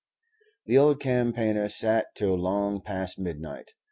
The 0.65 0.79
old 0.79 0.99
campaigner 0.99 1.69
sat 1.69 2.07
till 2.15 2.33
long 2.35 2.81
past 2.81 3.19
midnight. 3.19 3.73